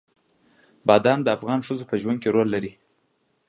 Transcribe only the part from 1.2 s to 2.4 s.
د افغان ښځو په ژوند کې